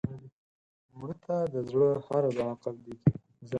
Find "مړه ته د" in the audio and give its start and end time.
0.97-1.55